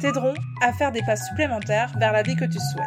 [0.00, 2.86] t'aideront à faire des pas supplémentaires vers la vie que tu souhaites.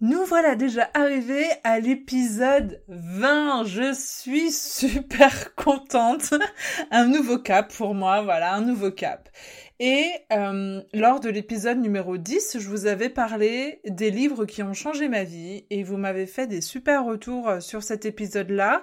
[0.00, 3.64] Nous voilà déjà arrivés à l'épisode 20.
[3.64, 6.34] Je suis super contente.
[6.90, 9.30] un nouveau cap pour moi, voilà, un nouveau cap.
[9.80, 14.74] Et euh, lors de l'épisode numéro 10, je vous avais parlé des livres qui ont
[14.74, 18.82] changé ma vie et vous m'avez fait des super retours sur cet épisode-là.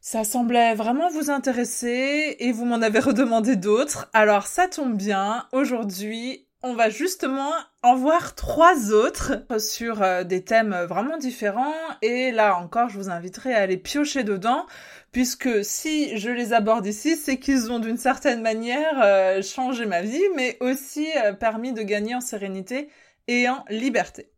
[0.00, 4.08] Ça semblait vraiment vous intéresser et vous m'en avez redemandé d'autres.
[4.12, 10.42] Alors ça tombe bien, aujourd'hui on va justement en voir trois autres sur euh, des
[10.42, 14.66] thèmes vraiment différents et là encore je vous inviterai à aller piocher dedans
[15.12, 20.02] puisque si je les aborde ici c'est qu'ils ont d'une certaine manière euh, changé ma
[20.02, 22.88] vie mais aussi euh, permis de gagner en sérénité
[23.28, 24.28] et en liberté.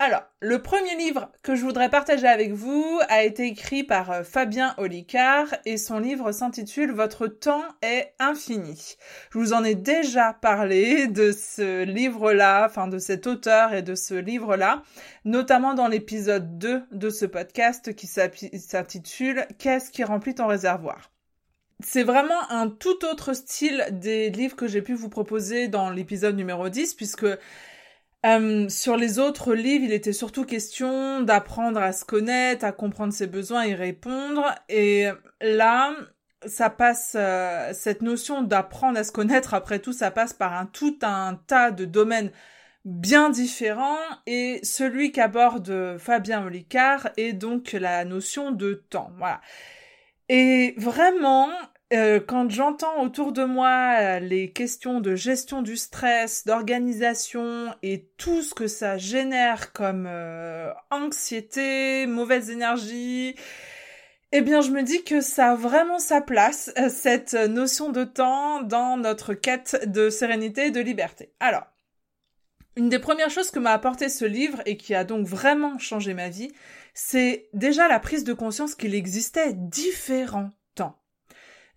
[0.00, 4.22] Alors, le premier livre que je voudrais partager avec vous a été écrit par euh,
[4.24, 8.96] Fabien Olicard et son livre s'intitule Votre temps est infini.
[9.30, 13.94] Je vous en ai déjà parlé de ce livre-là, enfin de cet auteur et de
[13.94, 14.82] ce livre-là,
[15.24, 21.12] notamment dans l'épisode 2 de ce podcast qui s'intitule Qu'est-ce qui remplit ton réservoir?
[21.78, 26.34] C'est vraiment un tout autre style des livres que j'ai pu vous proposer dans l'épisode
[26.34, 27.26] numéro 10 puisque
[28.24, 33.12] euh, sur les autres livres, il était surtout question d'apprendre à se connaître, à comprendre
[33.12, 34.54] ses besoins, et répondre.
[34.68, 35.08] Et
[35.40, 35.94] là,
[36.46, 40.66] ça passe, euh, cette notion d'apprendre à se connaître, après tout, ça passe par un
[40.66, 42.30] tout un tas de domaines
[42.84, 43.98] bien différents.
[44.26, 49.10] Et celui qu'aborde Fabien Olicard est donc la notion de temps.
[49.18, 49.40] Voilà.
[50.28, 51.48] Et vraiment,
[51.94, 58.08] euh, quand j'entends autour de moi euh, les questions de gestion du stress, d'organisation et
[58.16, 63.36] tout ce que ça génère comme euh, anxiété, mauvaise énergie,
[64.32, 68.62] eh bien je me dis que ça a vraiment sa place, cette notion de temps
[68.62, 71.32] dans notre quête de sérénité et de liberté.
[71.38, 71.66] Alors,
[72.76, 76.14] une des premières choses que m'a apporté ce livre et qui a donc vraiment changé
[76.14, 76.52] ma vie,
[76.92, 80.50] c'est déjà la prise de conscience qu'il existait différents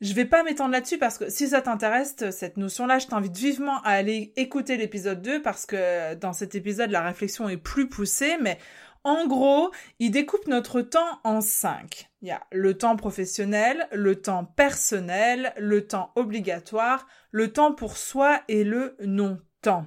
[0.01, 3.81] je vais pas m'étendre là-dessus parce que si ça t'intéresse, cette notion-là, je t'invite vivement
[3.81, 8.37] à aller écouter l'épisode 2 parce que dans cet épisode, la réflexion est plus poussée,
[8.41, 8.59] mais
[9.03, 12.09] en gros, il découpe notre temps en cinq.
[12.21, 17.97] Il y a le temps professionnel, le temps personnel, le temps obligatoire, le temps pour
[17.97, 19.85] soi et le non-temps.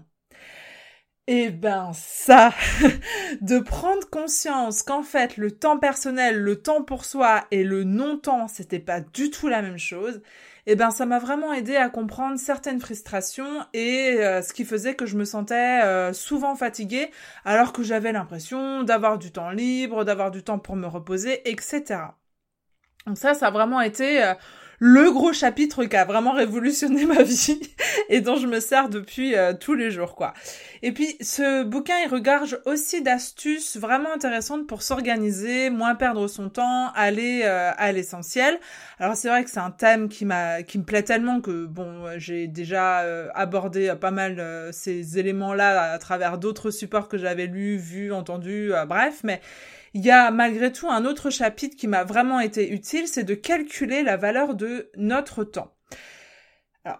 [1.32, 2.52] Eh ben ça,
[3.40, 8.48] de prendre conscience qu'en fait le temps personnel, le temps pour soi et le non-temps,
[8.48, 10.22] c'était pas du tout la même chose,
[10.66, 14.96] eh ben ça m'a vraiment aidé à comprendre certaines frustrations et euh, ce qui faisait
[14.96, 17.12] que je me sentais euh, souvent fatiguée
[17.44, 22.06] alors que j'avais l'impression d'avoir du temps libre, d'avoir du temps pour me reposer, etc.
[23.06, 24.34] Donc ça, ça a vraiment été euh,
[24.82, 27.60] le gros chapitre qui a vraiment révolutionné ma vie
[28.08, 30.32] et dont je me sers depuis euh, tous les jours, quoi.
[30.82, 36.48] Et puis, ce bouquin, il regorge aussi d'astuces vraiment intéressantes pour s'organiser, moins perdre son
[36.48, 38.58] temps, aller euh, à l'essentiel.
[38.98, 42.06] Alors, c'est vrai que c'est un thème qui m'a, qui me plaît tellement que, bon,
[42.16, 44.42] j'ai déjà euh, abordé pas mal
[44.72, 49.42] ces éléments-là à travers d'autres supports que j'avais lus, vus, entendus, bref, mais
[49.94, 53.34] il y a malgré tout un autre chapitre qui m'a vraiment été utile, c'est de
[53.34, 55.74] calculer la valeur de notre temps.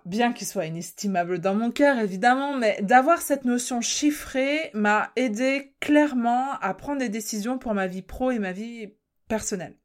[0.05, 5.75] Bien qu'il soit inestimable dans mon cœur, évidemment, mais d'avoir cette notion chiffrée m'a aidé
[5.81, 8.93] clairement à prendre des décisions pour ma vie pro et ma vie
[9.27, 9.77] personnelle.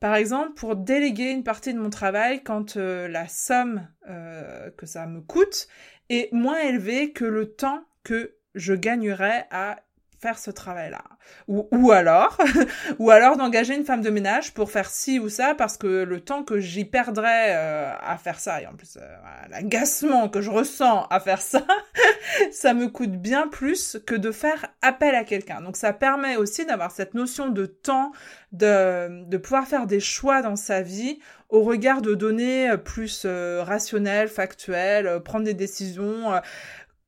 [0.00, 4.84] Par exemple, pour déléguer une partie de mon travail quand euh, la somme euh, que
[4.84, 5.68] ça me coûte
[6.10, 9.83] est moins élevée que le temps que je gagnerais à
[10.32, 11.02] ce travail-là.
[11.48, 12.38] Ou, ou alors,
[12.98, 16.20] ou alors d'engager une femme de ménage pour faire ci ou ça, parce que le
[16.20, 19.16] temps que j'y perdrais euh, à faire ça, et en plus euh,
[19.50, 21.64] l'agacement que je ressens à faire ça,
[22.52, 25.60] ça me coûte bien plus que de faire appel à quelqu'un.
[25.60, 28.12] Donc ça permet aussi d'avoir cette notion de temps,
[28.52, 31.18] de, de pouvoir faire des choix dans sa vie
[31.50, 36.32] au regard de données plus euh, rationnelles, factuelles, prendre des décisions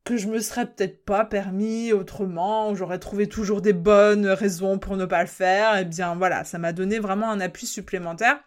[0.07, 4.97] que je me serais peut-être pas permis autrement, j'aurais trouvé toujours des bonnes raisons pour
[4.97, 8.39] ne pas le faire, et eh bien voilà, ça m'a donné vraiment un appui supplémentaire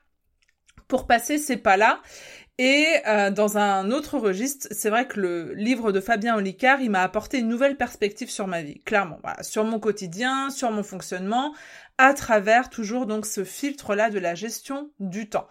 [0.88, 2.02] pour passer ces pas-là
[2.58, 6.92] Et euh, dans un autre registre, c'est vrai que le livre de Fabien Olicard, il
[6.92, 10.84] m'a apporté une nouvelle perspective sur ma vie, clairement, voilà, sur mon quotidien, sur mon
[10.84, 11.54] fonctionnement,
[11.98, 15.48] à travers toujours donc ce filtre-là de la gestion du temps.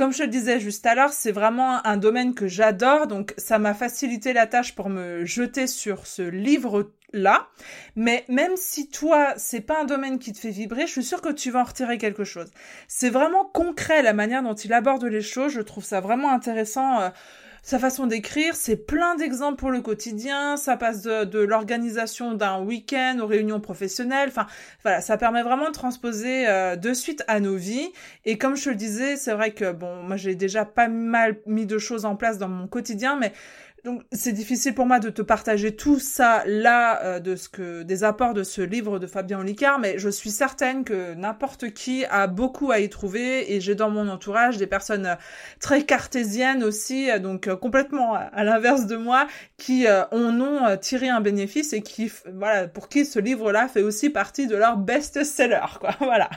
[0.00, 3.74] Comme je le disais juste alors, c'est vraiment un domaine que j'adore, donc ça m'a
[3.74, 7.48] facilité la tâche pour me jeter sur ce livre là.
[7.96, 11.20] Mais même si toi, c'est pas un domaine qui te fait vibrer, je suis sûre
[11.20, 12.50] que tu vas en retirer quelque chose.
[12.88, 15.52] C'est vraiment concret la manière dont il aborde les choses.
[15.52, 17.12] Je trouve ça vraiment intéressant.
[17.62, 23.18] Sa façon d'écrire, c'est plein d'exemples pour le quotidien, ça passe de, l'organisation d'un week-end
[23.20, 24.46] aux réunions professionnelles, enfin
[24.82, 27.90] voilà, ça permet vraiment de transposer euh, de suite à nos vies.
[28.24, 31.66] Et comme je le disais, c'est vrai que bon, moi j'ai déjà pas mal mis
[31.66, 33.32] de choses en place dans mon quotidien, mais
[33.84, 37.82] donc c'est difficile pour moi de te partager tout ça là euh, de ce que
[37.82, 42.04] des apports de ce livre de Fabien Olicard, mais je suis certaine que n'importe qui
[42.06, 45.14] a beaucoup à y trouver et j'ai dans mon entourage des personnes euh,
[45.60, 51.20] très cartésiennes aussi, euh, donc complètement à l'inverse de moi, qui en ont tiré un
[51.20, 55.90] bénéfice et qui voilà pour qui ce livre-là fait aussi partie de leur best-seller quoi.
[56.00, 56.28] Voilà.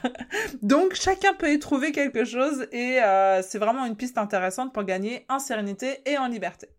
[0.61, 2.99] Donc chacun peut y trouver quelque chose et
[3.41, 6.69] c'est vraiment une piste intéressante pour gagner en sérénité et en liberté.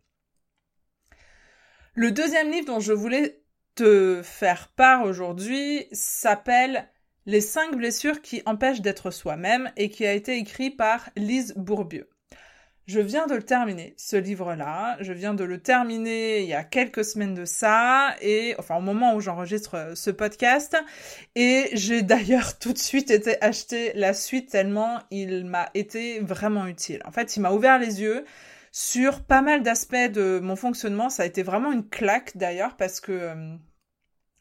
[1.96, 3.40] Le deuxième livre dont je voulais
[3.76, 6.88] te faire part aujourd'hui s'appelle
[7.24, 12.10] Les cinq blessures qui empêchent d'être soi-même et qui a été écrit par Lise Bourbieu.
[12.88, 14.96] Je viens de le terminer, ce livre-là.
[15.00, 18.80] Je viens de le terminer il y a quelques semaines de ça, et enfin au
[18.80, 20.76] moment où j'enregistre ce podcast.
[21.36, 26.66] Et j'ai d'ailleurs tout de suite été acheter la suite tellement il m'a été vraiment
[26.66, 27.00] utile.
[27.04, 28.24] En fait, il m'a ouvert les yeux
[28.76, 31.08] sur pas mal d'aspects de mon fonctionnement.
[31.08, 33.54] Ça a été vraiment une claque d'ailleurs parce que euh,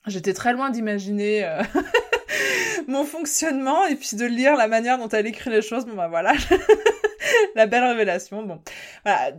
[0.08, 1.62] j'étais très loin d'imaginer euh,
[2.88, 5.86] mon fonctionnement et puis de lire la manière dont elle écrit les choses.
[5.86, 6.34] Bon bah voilà.
[7.56, 8.42] la belle révélation.
[8.42, 8.60] Bon,
[9.06, 9.34] voilà.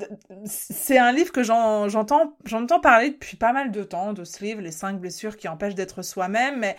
[0.47, 4.61] c'est un livre que j'entends, j'entends parler depuis pas mal de temps de ce livre,
[4.61, 6.77] les cinq blessures qui empêchent d'être soi-même, mais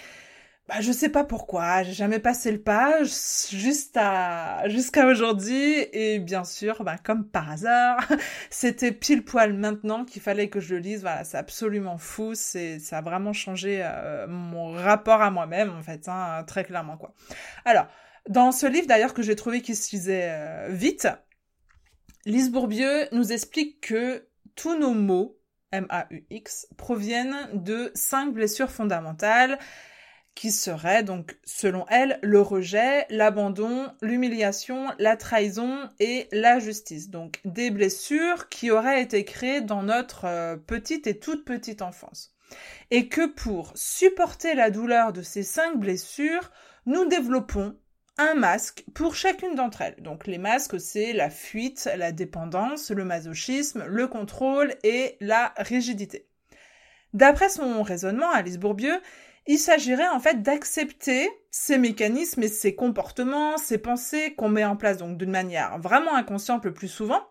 [0.68, 6.18] bah, je sais pas pourquoi, j'ai jamais passé le pas, juste à, jusqu'à aujourd'hui, et
[6.18, 8.00] bien sûr, bah, comme par hasard,
[8.50, 12.80] c'était pile poil maintenant qu'il fallait que je le lise, voilà, c'est absolument fou, c'est,
[12.80, 17.14] ça a vraiment changé euh, mon rapport à moi-même, en fait, hein, très clairement, quoi.
[17.64, 17.86] Alors,
[18.28, 21.08] dans ce livre, d'ailleurs, que j'ai trouvé qui se lisait euh, vite,
[22.26, 25.38] Lise Bourbieu nous explique que tous nos mots,
[25.72, 29.60] M-A-U-X, proviennent de cinq blessures fondamentales,
[30.36, 37.10] qui serait donc, selon elle, le rejet, l'abandon, l'humiliation, la trahison et la justice.
[37.10, 42.34] Donc des blessures qui auraient été créées dans notre euh, petite et toute petite enfance.
[42.92, 46.52] Et que pour supporter la douleur de ces cinq blessures,
[46.86, 47.76] nous développons
[48.18, 49.96] un masque pour chacune d'entre elles.
[50.00, 56.28] Donc les masques, c'est la fuite, la dépendance, le masochisme, le contrôle et la rigidité.
[57.14, 59.00] D'après son raisonnement, Alice Bourbieu,
[59.48, 64.76] il s'agirait en fait d'accepter ces mécanismes et ces comportements, ces pensées qu'on met en
[64.76, 67.22] place donc d'une manière vraiment inconsciente le plus souvent,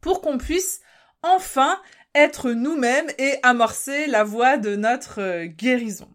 [0.00, 0.80] pour qu'on puisse
[1.22, 1.80] enfin
[2.14, 6.08] être nous-mêmes et amorcer la voie de notre euh, guérison.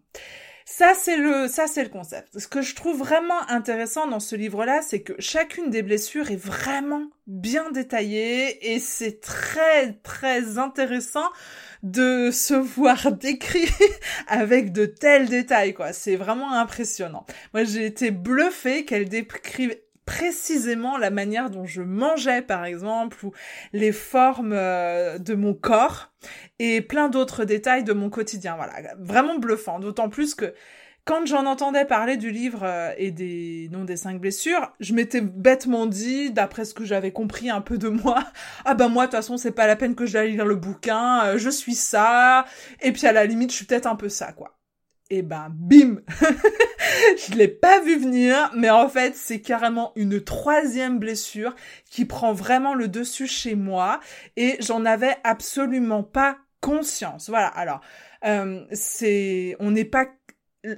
[0.64, 2.38] Ça c'est le ça c'est le concept.
[2.38, 6.36] Ce que je trouve vraiment intéressant dans ce livre-là, c'est que chacune des blessures est
[6.36, 11.28] vraiment bien détaillée et c'est très très intéressant
[11.82, 13.68] de se voir décrit
[14.28, 15.92] avec de tels détails, quoi.
[15.92, 17.26] C'est vraiment impressionnant.
[17.54, 19.76] Moi, j'ai été bluffée qu'elle décrive
[20.12, 23.32] précisément la manière dont je mangeais par exemple ou
[23.72, 26.12] les formes euh, de mon corps
[26.58, 28.56] et plein d'autres détails de mon quotidien.
[28.56, 29.80] Voilà vraiment bluffant.
[29.80, 30.52] D'autant plus que
[31.06, 35.22] quand j'en entendais parler du livre euh, et des noms des cinq blessures, je m'étais
[35.22, 38.22] bêtement dit, d'après ce que j'avais compris un peu de moi,
[38.66, 41.24] ah ben moi de toute façon c'est pas la peine que j'aille lire le bouquin,
[41.24, 42.44] euh, je suis ça,
[42.82, 44.58] et puis à la limite je suis peut-être un peu ça quoi.
[45.08, 46.02] Et ben bim,
[47.28, 51.54] je l'ai pas vu venir, mais en fait c'est carrément une troisième blessure
[51.90, 54.00] qui prend vraiment le dessus chez moi,
[54.36, 57.28] et j'en avais absolument pas conscience.
[57.28, 57.48] Voilà.
[57.48, 57.80] Alors
[58.24, 60.06] euh, c'est, on n'est pas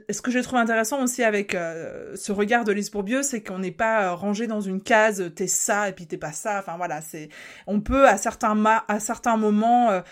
[0.08, 3.58] ce que je trouve intéressant aussi avec euh, ce regard de Lise Bourbieu, c'est qu'on
[3.58, 6.58] n'est pas euh, rangé dans une case t'es ça et puis t'es pas ça.
[6.58, 7.28] Enfin voilà, c'est
[7.66, 10.02] on peut à certains à certains moments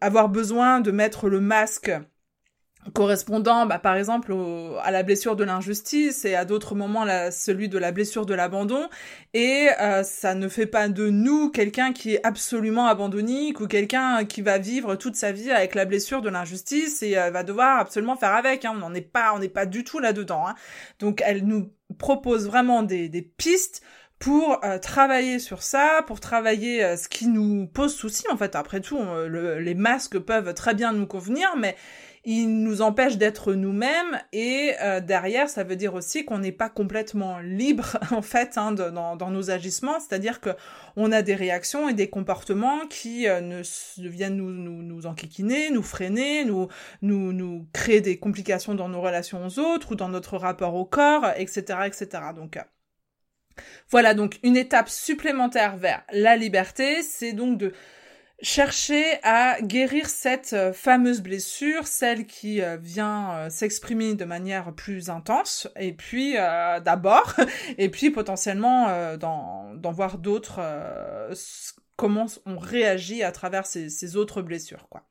[0.00, 1.92] avoir besoin de mettre le masque
[2.92, 4.34] correspondant bah, par exemple
[4.82, 8.88] à la blessure de l'injustice et à d'autres moments celui de la blessure de l'abandon
[9.34, 14.24] et euh, ça ne fait pas de nous quelqu'un qui est absolument abandonnique ou quelqu'un
[14.24, 17.78] qui va vivre toute sa vie avec la blessure de l'injustice et euh, va devoir
[17.80, 18.72] absolument faire avec hein.
[18.74, 20.54] on n'en est pas on n'est pas du tout là dedans hein.
[20.98, 23.82] donc elle nous propose vraiment des, des pistes
[24.18, 28.24] pour travailler sur ça, pour travailler ce qui nous pose souci.
[28.32, 31.76] En fait, après tout, les masques peuvent très bien nous convenir, mais
[32.30, 36.68] il nous empêche d'être nous-mêmes et euh, derrière ça veut dire aussi qu'on n'est pas
[36.68, 40.50] complètement libre en fait hein, dans, dans, nos agissements c'est-à-dire que
[40.94, 43.62] on a des réactions et des comportements qui euh, ne,
[44.10, 46.68] viennent nous, nous, nous enquiquiner, nous freiner, nous,
[47.00, 50.84] nous, nous créer des complications dans nos relations aux autres ou dans notre rapport au
[50.84, 51.78] corps, etc.
[51.86, 52.08] etc.
[52.36, 52.62] Donc euh,
[53.88, 57.72] voilà donc une étape supplémentaire vers la liberté, c'est donc de
[58.40, 64.72] chercher à guérir cette euh, fameuse blessure, celle qui euh, vient euh, s'exprimer de manière
[64.74, 67.34] plus intense, et puis d'abord,
[67.78, 70.60] et puis potentiellement d'en voir d'autres,
[71.96, 74.88] comment on réagit à travers ces, ces autres blessures.
[74.88, 75.04] Quoi.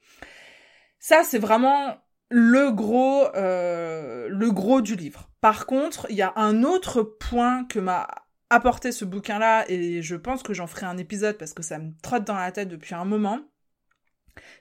[1.00, 1.98] Ça, c'est vraiment
[2.30, 5.30] le gros, le gros du livre.
[5.42, 8.08] Par contre, il y a un autre point que m'a
[8.50, 11.92] apporter ce bouquin-là, et je pense que j'en ferai un épisode parce que ça me
[12.02, 13.42] trotte dans la tête depuis un moment,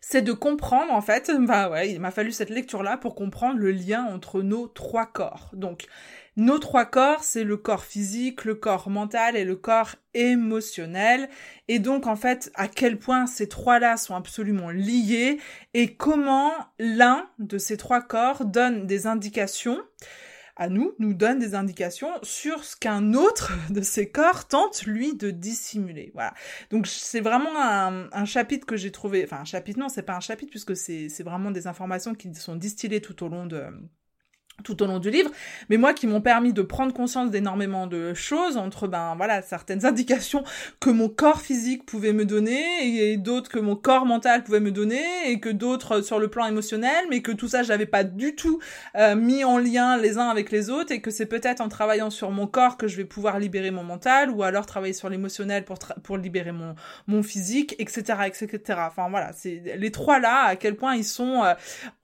[0.01, 3.71] c'est de comprendre en fait, bah ouais, il m'a fallu cette lecture-là pour comprendre le
[3.71, 5.51] lien entre nos trois corps.
[5.53, 5.87] Donc,
[6.37, 11.31] nos trois corps, c'est le corps physique, le corps mental et le corps émotionnel.
[11.67, 15.39] Et donc, en fait, à quel point ces trois-là sont absolument liés
[15.73, 19.81] et comment l'un de ces trois corps donne des indications
[20.57, 25.15] à nous, nous donne des indications sur ce qu'un autre de ces corps tente, lui,
[25.15, 26.11] de dissimuler.
[26.15, 26.35] Voilà.
[26.71, 30.17] Donc, c'est vraiment un, un, chapitre que j'ai trouvé, enfin, un chapitre, non, c'est pas
[30.17, 33.67] un chapitre, puisque c'est vraiment des informations qui sont distillées tout au long de,
[34.65, 35.31] tout au long du livre,
[35.69, 39.85] mais moi qui m'ont permis de prendre conscience d'énormément de choses entre ben voilà certaines
[39.87, 40.45] indications
[40.81, 44.71] que mon corps physique pouvait me donner et d'autres que mon corps mental pouvait me
[44.71, 48.35] donner et que d'autres sur le plan émotionnel, mais que tout ça j'avais pas du
[48.35, 48.61] tout
[48.97, 52.11] euh, mis en lien les uns avec les autres et que c'est peut-être en travaillant
[52.11, 55.65] sur mon corps que je vais pouvoir libérer mon mental ou alors travailler sur l'émotionnel
[55.65, 56.75] pour pour libérer mon
[57.07, 58.81] mon physique, etc., etc.
[58.87, 61.55] Enfin voilà, c'est les trois là à quel point ils sont euh,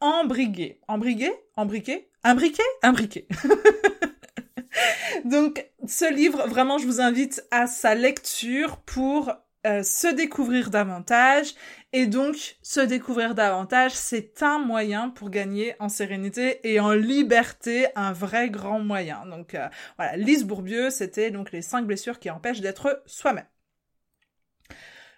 [0.01, 2.63] embrigués, embrigués, embriqués un briquet?
[2.83, 3.27] Un briquet.
[5.25, 9.33] Donc, ce livre, vraiment, je vous invite à sa lecture pour
[9.67, 11.55] euh, se découvrir davantage.
[11.93, 17.89] Et donc, se découvrir davantage, c'est un moyen pour gagner en sérénité et en liberté,
[17.97, 19.27] un vrai grand moyen.
[19.27, 19.69] Donc, euh,
[19.99, 23.47] voilà, Lise Bourbieu, c'était donc les cinq blessures qui empêchent d'être soi-même.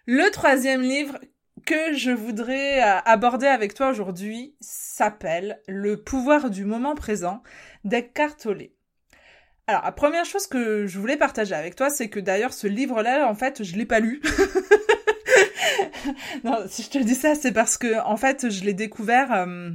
[0.07, 1.19] Le troisième livre
[1.65, 7.43] que je voudrais euh, aborder avec toi aujourd'hui s'appelle Le pouvoir du moment présent
[7.85, 8.69] d'Eckhart Tolle.
[9.67, 13.27] Alors, la première chose que je voulais partager avec toi, c'est que d'ailleurs ce livre-là,
[13.27, 14.21] en fait, je l'ai pas lu.
[16.45, 19.71] non, si je te dis ça, c'est parce que en fait, je l'ai découvert euh,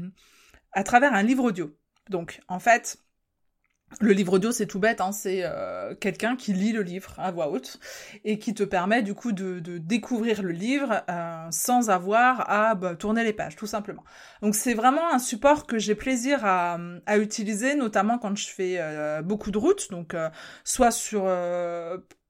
[0.74, 1.76] à travers un livre audio.
[2.10, 2.98] Donc, en fait,
[4.02, 7.32] le livre audio, c'est tout bête, hein, c'est euh, quelqu'un qui lit le livre à
[7.32, 7.80] voix haute
[8.24, 12.96] et qui te permet du coup de, découvrir le livre euh, sans avoir à bah,
[12.96, 14.04] tourner les pages, tout simplement.
[14.42, 16.78] Donc c'est vraiment un support que j'ai plaisir à,
[17.18, 20.16] utiliser, notamment quand je fais euh, beaucoup de routes, donc
[20.64, 21.28] soit sur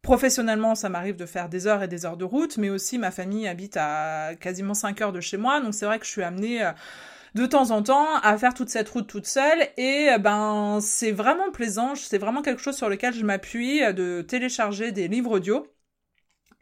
[0.02, 3.12] Professionnellement, ça m'arrive de faire des heures et des heures de route, mais aussi ma
[3.12, 6.24] famille habite à quasiment 5 heures de chez moi, donc c'est vrai que je suis
[6.24, 6.64] amenée
[7.36, 9.68] de temps en temps à faire toute cette route toute seule.
[9.78, 13.94] Et euh, ben c'est vraiment plaisant, c'est vraiment quelque chose sur lequel je m'appuie euh,
[13.94, 15.68] de télécharger des livres audio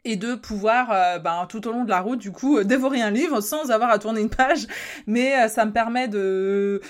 [0.04, 3.10] et de pouvoir euh, ben, tout au long de la route du coup dévorer un
[3.10, 4.66] livre sans avoir à tourner une page.
[5.06, 6.80] Mais ça me permet de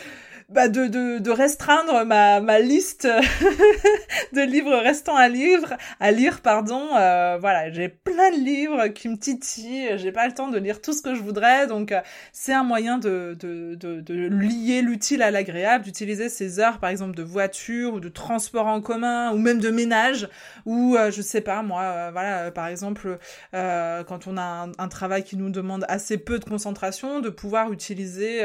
[0.48, 0.86] bah, de,
[1.18, 3.06] de, restreindre ma, ma liste
[4.32, 6.88] de livres restants à lire, à lire pardon.
[6.96, 10.80] Euh, voilà, j'ai plein de livres qui me titillent, j'ai pas le temps de lire
[10.80, 12.00] tout ce que je voudrais, donc euh,
[12.32, 16.88] c'est un moyen de, de, de, de lier l'utile à l'agréable, d'utiliser ces heures par
[16.88, 20.30] exemple de voiture ou de transport en commun ou même de ménage
[20.64, 23.18] ou euh, je sais pas moi, voilà par exemple
[23.52, 27.70] quand on a un, un, travail qui nous demande assez peu de concentration, de pouvoir
[27.70, 28.42] utiliser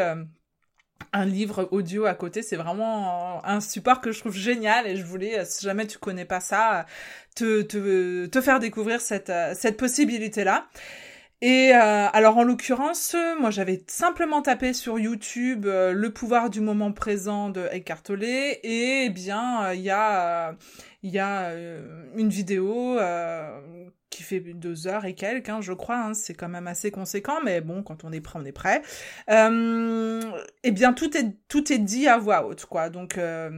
[1.12, 5.04] un livre audio à côté, c'est vraiment un support que je trouve génial et je
[5.04, 6.86] voulais, si jamais tu connais pas ça,
[7.36, 10.68] te, te, te faire découvrir cette, cette possibilité-là.
[11.46, 16.62] Et euh, alors en l'occurrence, moi j'avais simplement tapé sur YouTube euh, le pouvoir du
[16.62, 20.56] moment présent de Eckhart Tolle et eh bien euh, il y a
[21.04, 21.52] il y a
[22.16, 22.98] une vidéo
[24.16, 27.40] qui fait deux heures et quelques, hein, je crois, hein, c'est quand même assez conséquent,
[27.44, 28.82] mais bon, quand on est prêt, on est prêt.
[29.30, 30.22] Euh,
[30.64, 32.90] eh bien, tout est dit à voix haute, quoi.
[32.90, 33.50] Donc euh,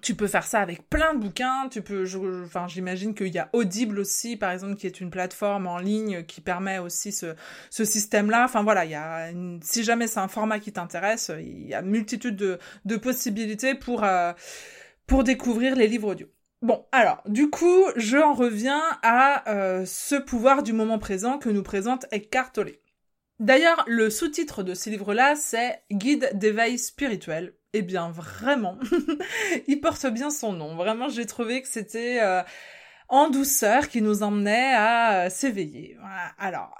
[0.00, 1.68] tu peux faire ça avec plein de bouquins.
[1.70, 2.04] Tu peux,
[2.44, 6.24] enfin, j'imagine qu'il y a Audible aussi, par exemple, qui est une plateforme en ligne
[6.24, 7.34] qui permet aussi ce,
[7.70, 8.44] système-là.
[8.44, 9.30] Enfin voilà,
[9.62, 14.04] si jamais c'est un format qui t'intéresse, il y a multitude de, de possibilités pour
[14.04, 14.32] euh,
[15.06, 16.26] pour découvrir les livres audio.
[16.62, 21.48] Bon, alors, du coup, je en reviens à euh, ce pouvoir du moment présent que
[21.48, 22.74] nous présente Eckhart Tolle.
[23.40, 27.54] D'ailleurs, le sous-titre de ce livre-là, c'est Guide d'éveil spirituel.
[27.72, 28.78] Eh bien, vraiment,
[29.66, 30.76] il porte bien son nom.
[30.76, 32.42] Vraiment, j'ai trouvé que c'était euh,
[33.08, 35.98] en douceur qui nous emmenait à euh, s'éveiller.
[36.38, 36.78] Alors,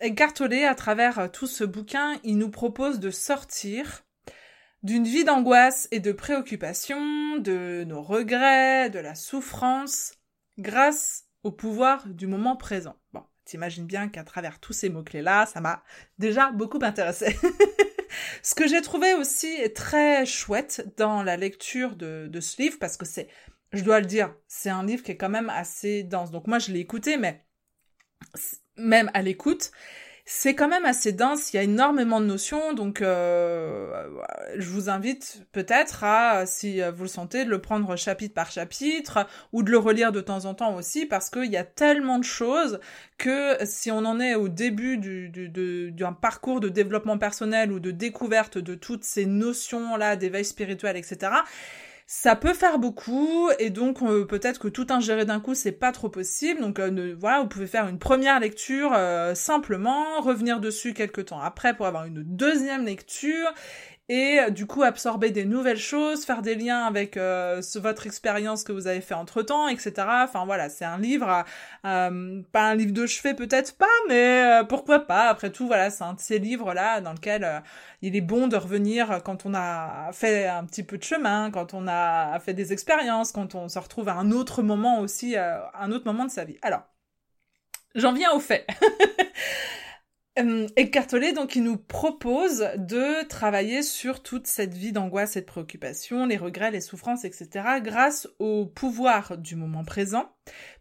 [0.00, 4.04] Eckhart Tolle, à travers tout ce bouquin, il nous propose de sortir
[4.82, 10.14] d'une vie d'angoisse et de préoccupation, de nos regrets, de la souffrance,
[10.58, 12.96] grâce au pouvoir du moment présent.
[13.12, 15.82] Bon, t'imagines bien qu'à travers tous ces mots-clés-là, ça m'a
[16.18, 17.36] déjà beaucoup intéressé.
[18.42, 22.96] ce que j'ai trouvé aussi très chouette dans la lecture de, de ce livre, parce
[22.96, 23.28] que c'est,
[23.72, 26.30] je dois le dire, c'est un livre qui est quand même assez dense.
[26.30, 27.44] Donc moi, je l'ai écouté, mais
[28.76, 29.70] même à l'écoute,
[30.24, 34.08] c'est quand même assez dense, il y a énormément de notions, donc euh,
[34.56, 39.26] je vous invite peut-être à, si vous le sentez, de le prendre chapitre par chapitre
[39.52, 42.24] ou de le relire de temps en temps aussi, parce qu'il y a tellement de
[42.24, 42.78] choses
[43.18, 47.80] que si on en est au début du, du, d'un parcours de développement personnel ou
[47.80, 51.32] de découverte de toutes ces notions-là d'éveil spirituel, etc.,
[52.14, 55.92] ça peut faire beaucoup et donc euh, peut-être que tout ingérer d'un coup c'est pas
[55.92, 56.60] trop possible.
[56.60, 61.40] Donc euh, voilà, vous pouvez faire une première lecture euh, simplement, revenir dessus quelques temps
[61.40, 63.48] après pour avoir une deuxième lecture
[64.12, 68.62] et euh, du coup absorber des nouvelles choses, faire des liens avec euh, votre expérience
[68.62, 69.92] que vous avez fait entre temps, etc.
[70.24, 71.44] Enfin voilà, c'est un livre,
[71.86, 75.28] euh, pas un livre de chevet peut-être pas, mais pourquoi pas.
[75.30, 77.62] Après tout, voilà, c'est un de ces livres là dans lequel
[78.02, 81.72] il est bon de revenir quand on a fait un petit peu de chemin, quand
[81.72, 85.90] on a fait des expériences, quand on se retrouve à un autre moment aussi, un
[85.90, 86.58] autre moment de sa vie.
[86.60, 86.82] Alors,
[87.94, 88.66] j'en viens au fait.
[90.38, 95.46] Euh, Eckhart donc, il nous propose de travailler sur toute cette vie d'angoisse et de
[95.46, 97.50] préoccupation, les regrets, les souffrances, etc.,
[97.82, 100.32] grâce au pouvoir du moment présent,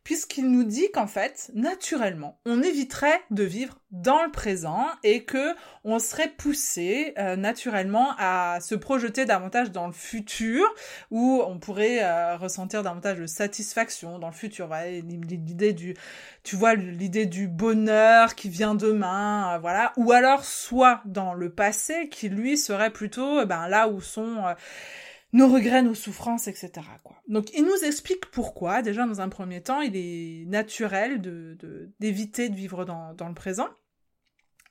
[0.03, 5.53] puisqu'il nous dit qu'en fait, naturellement, on éviterait de vivre dans le présent et que
[5.83, 10.63] on serait poussé euh, naturellement à se projeter davantage dans le futur
[11.11, 14.67] où on pourrait euh, ressentir davantage de satisfaction dans le futur.
[14.67, 15.95] Voilà, l'idée du
[16.43, 19.93] tu vois l'idée du bonheur qui vient demain euh, voilà.
[19.97, 24.43] Ou alors soit dans le passé qui lui serait plutôt ben là où sont
[25.33, 26.71] nos regrets, nos souffrances, etc.
[27.03, 27.17] Quoi.
[27.27, 31.57] Donc il nous explique pourquoi, déjà dans un premier temps, il est naturel de
[31.99, 33.69] d'éviter de, vivre dans, dans le présent.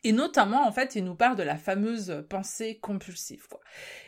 [0.03, 3.46] Et notamment, en fait, il nous parle de la fameuse pensée compulsive.
[3.49, 3.61] Quoi.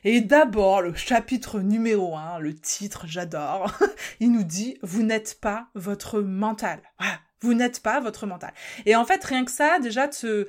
[0.05, 3.71] Et d'abord, le chapitre numéro 1, le titre, j'adore,
[4.21, 7.19] il nous dit «Vous n'êtes pas votre mental voilà.
[7.43, 8.55] Vous n'êtes pas votre mental.
[8.87, 10.49] Et en fait, rien que ça, déjà, de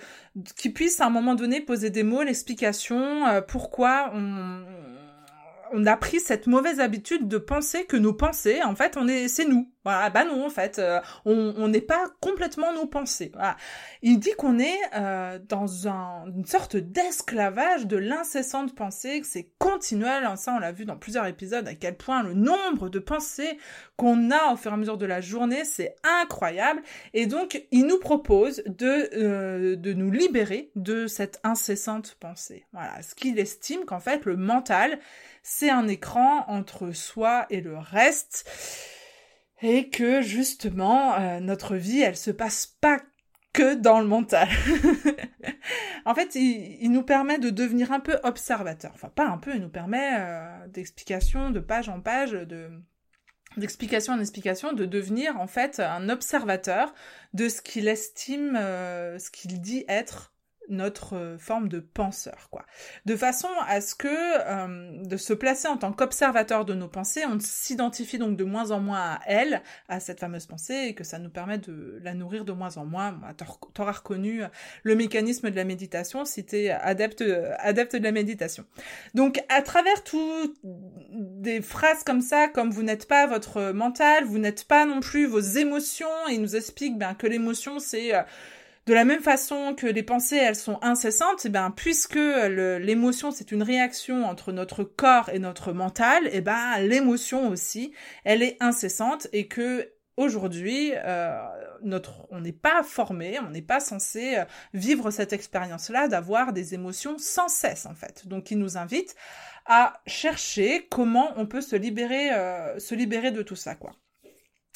[0.55, 4.63] qu'il puisse à un moment donné poser des mots, l'explication, euh, pourquoi on,
[5.73, 9.27] on a pris cette mauvaise habitude de penser que nos pensées, en fait, on est,
[9.27, 9.72] c'est nous.
[9.83, 13.31] Voilà, bah non, en fait, euh, on n'est pas complètement nos pensées.
[13.33, 13.57] Voilà.
[14.01, 19.49] Il dit qu'on est euh, dans un, une sorte d'esclavage de l'incessante pensée, que c'est
[19.59, 20.25] continuel.
[20.25, 23.57] Hein, ça, on l'a vu dans plusieurs épisodes, à quel point le nombre de pensées
[23.97, 26.81] qu'on a au fur et à mesure de la journée, c'est incroyable.
[27.13, 32.65] Et donc, il nous propose de, euh, de nous libérer de cette incessante pensée.
[32.73, 34.99] Voilà, ce qu'il estime qu'en fait, le mental,
[35.41, 38.49] c'est un écran entre soi et le reste
[39.63, 42.99] et que justement euh, notre vie elle se passe pas
[43.53, 44.49] que dans le mental.
[46.05, 48.91] en fait, il, nous permet de devenir un peu observateur.
[48.95, 52.69] Enfin, pas un peu, il nous permet euh, d'explication de page en page, de
[53.55, 56.91] d'explication en explication, de devenir en fait un observateur
[57.35, 60.32] de ce qu'il estime, euh, ce qu'il dit être
[60.69, 62.65] notre euh, forme de penseur, quoi.
[63.05, 67.23] De façon à ce que, euh, de se placer en tant qu'observateur de nos pensées,
[67.25, 71.03] on s'identifie donc de moins en moins à elle, à cette fameuse pensée, et que
[71.03, 73.19] ça nous permet de la nourrir de moins en moins.
[73.73, 74.43] T'auras reconnu
[74.83, 77.23] le mécanisme de la méditation si t'es adepte,
[77.59, 78.65] adepte de la méditation.
[79.13, 80.55] Donc, à travers tout
[81.13, 85.25] des phrases comme ça, comme vous n'êtes pas votre mental, vous n'êtes pas non plus
[85.25, 88.21] vos émotions, et il nous explique ben, que l'émotion c'est euh,
[88.85, 93.31] de la même façon que les pensées, elles sont incessantes, et eh ben puisque l'émotion
[93.31, 97.93] c'est une réaction entre notre corps et notre mental, et eh ben l'émotion aussi,
[98.23, 101.41] elle est incessante et que aujourd'hui, euh,
[101.81, 106.73] notre, on n'est pas formé, on n'est pas censé euh, vivre cette expérience-là d'avoir des
[106.73, 108.27] émotions sans cesse en fait.
[108.27, 109.15] Donc, il nous invite
[109.65, 113.93] à chercher comment on peut se libérer, euh, se libérer de tout ça, quoi.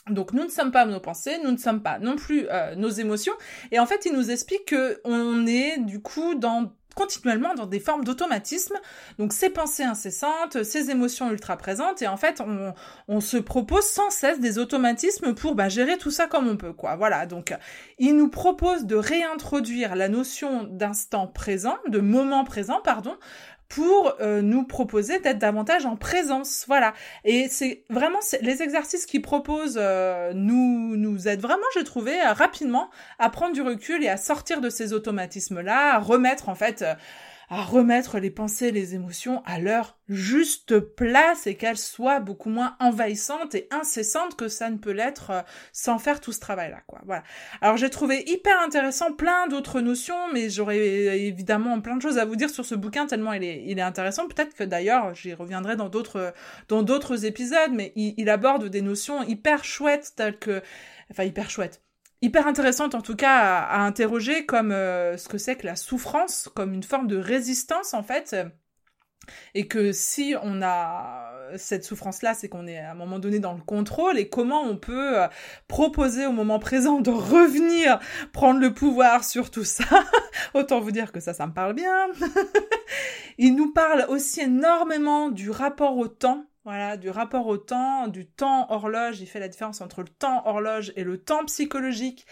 [0.10, 2.90] Donc nous ne sommes pas nos pensées, nous ne sommes pas non plus euh, nos
[2.90, 3.34] émotions.
[3.72, 7.80] Et en fait, il nous explique que on est du coup dans continuellement dans des
[7.80, 8.76] formes d'automatisme.
[9.20, 12.74] Donc ces pensées incessantes, ces émotions ultra présentes, et en fait on,
[13.08, 16.74] on se propose sans cesse des automatismes pour bah, gérer tout ça comme on peut,
[16.74, 16.96] quoi.
[16.96, 17.28] Voilà.
[17.28, 17.56] Donc
[18.00, 23.16] il nous propose de réintroduire la notion d'instant présent, de moment présent, pardon,
[23.70, 26.66] pour euh, nous proposer d'être davantage en présence.
[26.68, 26.94] Voilà.
[27.24, 32.90] Et c'est vraiment les exercices qu'ils proposent euh, nous nous aident vraiment, j'ai trouvé, rapidement
[33.20, 36.84] à prendre du recul et à sortir de ces automatismes-là, à remettre en fait
[37.50, 42.76] à remettre les pensées, les émotions à leur juste place et qu'elles soient beaucoup moins
[42.80, 47.00] envahissantes et incessantes que ça ne peut l'être euh, sans faire tout ce travail-là, quoi.
[47.06, 47.24] Voilà.
[47.62, 50.78] Alors j'ai trouvé hyper intéressant plein d'autres notions, mais j'aurais
[51.20, 53.84] évidemment plein de choses à vous dire sur ce bouquin tellement il est, il est
[53.84, 54.28] intéressant.
[54.28, 56.34] Peut-être que d'ailleurs j'y reviendrai dans d'autres,
[56.68, 60.62] dans d'autres épisodes, mais il, il aborde des notions hyper chouettes telles que,
[61.12, 61.82] enfin hyper chouettes
[62.22, 66.50] hyper intéressante en tout cas à, interroger comme euh, ce que c'est que la souffrance,
[66.56, 68.36] comme une forme de résistance en fait.
[69.54, 73.54] Et que si on a cette souffrance-là, c'est qu'on est à un moment donné dans
[73.54, 75.28] le contrôle et comment on peut euh,
[75.68, 78.00] proposer au moment présent de revenir
[78.34, 79.86] prendre le pouvoir sur tout ça?
[80.54, 82.08] Autant vous dire que ça, ça me parle bien.
[83.38, 88.26] Il nous parle aussi énormément du rapport au temps voilà, du rapport au temps, du
[88.26, 89.22] temps horloge.
[89.22, 92.28] Il fait la différence entre le temps horloge et le temps psychologique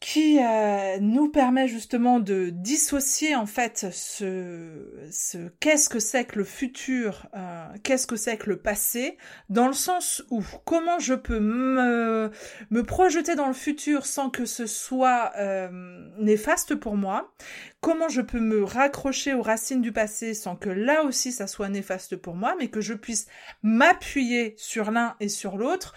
[0.00, 6.38] qui euh, nous permet justement de dissocier en fait ce, ce qu'est-ce que c'est que
[6.38, 9.16] le futur, euh, qu'est-ce que c'est que le passé,
[9.48, 12.30] dans le sens où comment je peux me,
[12.70, 15.70] me projeter dans le futur sans que ce soit euh,
[16.18, 17.32] néfaste pour moi,
[17.80, 21.70] comment je peux me raccrocher aux racines du passé sans que là aussi ça soit
[21.70, 23.28] néfaste pour moi, mais que je puisse
[23.62, 25.94] m'appuyer sur l'un et sur l'autre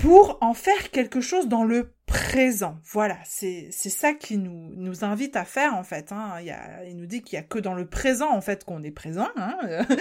[0.00, 2.78] pour en faire quelque chose dans le présent.
[2.84, 6.12] Voilà, c'est ça qui nous, nous invite à faire en fait.
[6.12, 6.40] Hein.
[6.86, 9.28] Il, nous dit qu'il y a que dans le présent en fait qu'on est présent,
[9.36, 9.56] hein,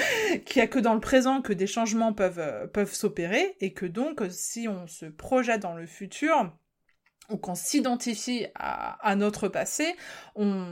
[0.46, 3.86] qu'il y a que dans le présent que des changements peuvent, peuvent s'opérer et que
[3.86, 6.52] donc si on se projette dans le futur
[7.30, 9.96] ou qu'on s'identifie à, à notre passé,
[10.36, 10.66] on,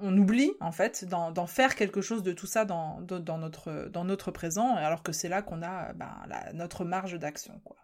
[0.00, 4.04] on oublie en fait d'en faire quelque chose de tout ça dans, dans, notre, dans
[4.04, 6.12] notre présent, alors que c'est là qu'on a ben,
[6.52, 7.60] notre marge d'action.
[7.64, 7.76] quoi.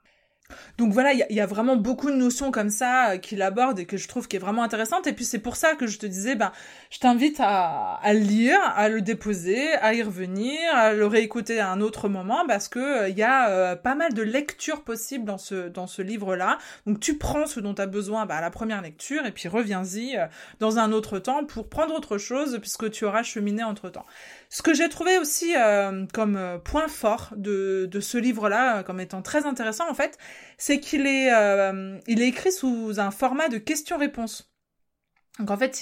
[0.78, 3.86] Donc voilà, il y, a vraiment beaucoup de notions comme ça euh, qu'il aborde et
[3.86, 5.06] que je trouve qui est vraiment intéressante.
[5.06, 6.52] Et puis c'est pour ça que je te disais, ben,
[6.90, 11.70] je t'invite à, à, lire, à le déposer, à y revenir, à le réécouter à
[11.70, 15.24] un autre moment, parce que euh, il y a euh, pas mal de lectures possibles
[15.24, 16.58] dans ce dans ce livre-là.
[16.86, 19.48] Donc tu prends ce dont tu as besoin ben, à la première lecture et puis
[19.48, 20.18] reviens-y
[20.60, 24.06] dans un autre temps pour prendre autre chose puisque tu auras cheminé entre temps.
[24.52, 28.82] Ce que j'ai trouvé aussi euh, comme euh, point fort de, de ce livre-là, euh,
[28.82, 30.18] comme étant très intéressant en fait,
[30.58, 31.30] c'est qu'il est,
[32.06, 34.52] il est écrit sous un format de questions-réponses.
[35.38, 35.80] Donc en fait,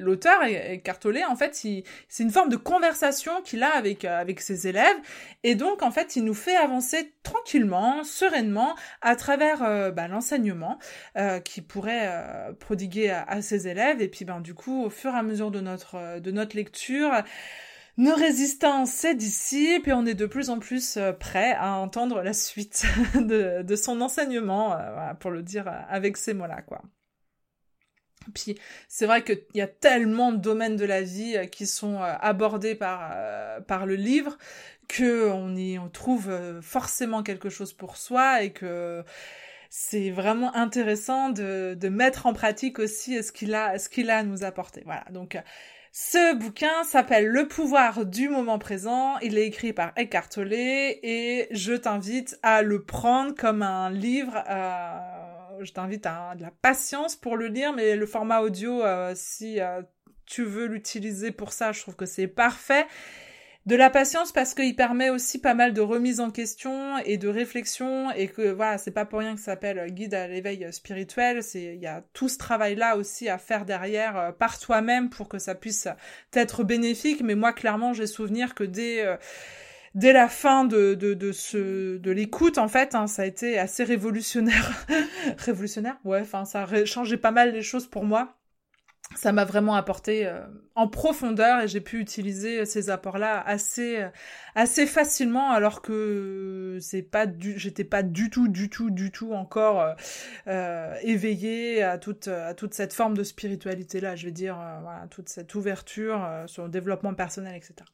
[0.00, 0.40] l'auteur
[0.82, 4.96] Cartolé, en fait, c'est une forme de conversation qu'il a avec avec ses élèves,
[5.42, 10.78] et donc en fait, il nous fait avancer tranquillement, sereinement, à travers bah, l'enseignement
[11.18, 12.10] euh, qu'il pourrait
[12.60, 15.50] prodiguer à, à, ses élèves, et puis ben du coup, au fur et à mesure
[15.50, 17.12] de notre de notre lecture,
[17.98, 22.22] nos résistances se dissipent et on est de plus en plus euh, prêt à entendre
[22.22, 26.80] la suite de, son enseignement, euh, pour le dire avec ces mots-là, quoi.
[28.34, 28.56] Puis
[28.88, 32.76] c'est vrai qu'il y a tellement de domaines de la vie euh, qui sont abordés
[32.76, 33.16] par,
[33.86, 34.38] le livre
[34.86, 36.30] que on y trouve
[36.62, 39.02] forcément quelque chose pour soi et que
[39.70, 44.18] c'est vraiment intéressant de, de mettre en pratique aussi ce qu'il a ce qu'il a
[44.18, 44.82] à nous apporter.
[44.86, 45.36] Voilà donc
[45.92, 49.18] ce bouquin s'appelle Le pouvoir du moment présent.
[49.18, 54.36] Il est écrit par Eckhart Tolle et je t'invite à le prendre comme un livre.
[54.48, 59.12] Euh, je t'invite à de la patience pour le lire, mais le format audio, euh,
[59.16, 59.82] si euh,
[60.26, 62.86] tu veux l'utiliser pour ça, je trouve que c'est parfait
[63.68, 67.28] de la patience parce qu'il permet aussi pas mal de remise en question et de
[67.28, 71.42] réflexion et que voilà c'est pas pour rien que ça s'appelle guide à l'éveil spirituel.
[71.42, 75.10] C'est il y a tout ce travail là aussi à faire derrière euh, par toi-même
[75.10, 75.86] pour que ça puisse
[76.32, 77.20] être bénéfique.
[77.22, 79.18] Mais moi clairement j'ai souvenir que dès euh,
[79.94, 83.58] dès la fin de, de, de ce de l'écoute en fait hein, ça a été
[83.58, 84.86] assez révolutionnaire.
[85.36, 85.98] Révolutionnaire?
[86.04, 88.37] Ouais enfin ça a changé pas mal les choses pour moi
[89.16, 90.40] ça m'a vraiment apporté euh,
[90.74, 94.08] en profondeur et j'ai pu utiliser ces apports-là assez euh,
[94.54, 99.32] assez facilement alors que c'est pas du j'étais pas du tout du tout du tout
[99.32, 99.94] encore euh,
[100.48, 105.06] euh éveillée à toute à toute cette forme de spiritualité là je veux dire voilà
[105.10, 107.84] toute cette ouverture sur le développement personnel etc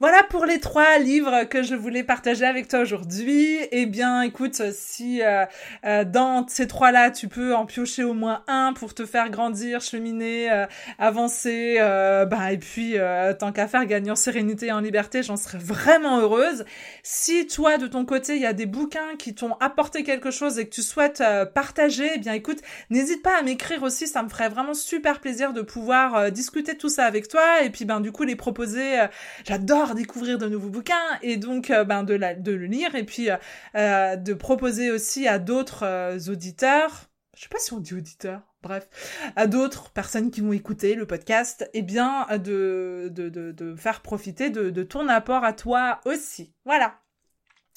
[0.00, 3.58] Voilà pour les trois livres que je voulais partager avec toi aujourd'hui.
[3.70, 5.44] Eh bien, écoute, si euh,
[5.86, 9.80] euh, dans ces trois-là, tu peux en piocher au moins un pour te faire grandir,
[9.80, 10.66] cheminer, euh,
[10.98, 12.96] avancer, bah, et puis
[13.38, 16.64] tant qu'à faire, gagner en sérénité et en liberté, j'en serais vraiment heureuse.
[17.04, 20.58] Si toi, de ton côté, il y a des bouquins qui t'ont apporté quelque chose
[20.58, 21.22] et que tu souhaites
[21.54, 22.58] partager, eh bien, écoute,
[22.90, 26.88] n'hésite pas à m'écrire aussi, ça me ferait vraiment super plaisir de pouvoir discuter tout
[26.88, 28.98] ça avec toi et puis ben du coup les proposer.
[29.46, 33.36] J'adore découvrir de nouveaux bouquins et donc euh, ben, de, le lire et puis euh,
[33.74, 38.88] euh, de proposer aussi à d'autres auditeurs, je sais pas si on dit auditeurs, bref,
[39.36, 44.70] à d'autres personnes qui vont écouter le podcast, et eh bien de, faire profiter de,
[44.70, 46.54] de ton apport à toi aussi.
[46.64, 46.94] Voilà.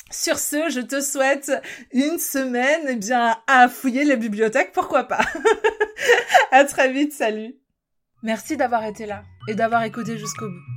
[0.10, 1.52] Sur ce, je te souhaite
[1.92, 5.20] une semaine, eh bien, à fouiller les bibliothèques, pourquoi pas.
[6.52, 7.56] à très vite, salut.
[8.24, 10.77] Merci d'avoir été là et d'avoir écouté jusqu'au bout.